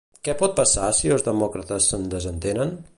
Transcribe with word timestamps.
Què 0.27 0.33
pot 0.39 0.55
passar 0.59 0.87
si 1.01 1.13
els 1.17 1.27
demòcrates 1.29 1.93
se'n 1.93 2.11
desentenen? 2.17 2.79